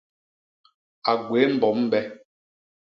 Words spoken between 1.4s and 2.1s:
mbom be.